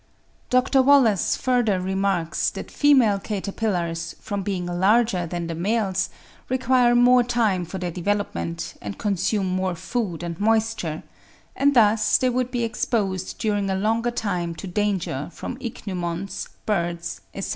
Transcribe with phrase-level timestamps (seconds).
[0.49, 0.81] Dr.
[0.81, 6.09] Wallace further remarks that female caterpillars, from being larger than the males,
[6.49, 11.03] require more time for their development, and consume more food and moisture:
[11.55, 17.21] and thus they would be exposed during a longer time to danger from ichneumons, birds,
[17.35, 17.49] etc.